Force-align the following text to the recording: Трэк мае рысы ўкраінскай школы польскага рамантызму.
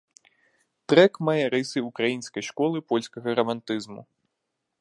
Трэк 0.93 1.13
мае 1.29 1.43
рысы 1.55 1.79
ўкраінскай 1.89 2.43
школы 2.49 2.77
польскага 2.93 3.29
рамантызму. 3.41 4.01